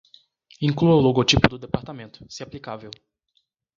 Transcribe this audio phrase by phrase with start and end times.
[0.61, 2.89] Inclua o logotipo do departamento, se aplicável.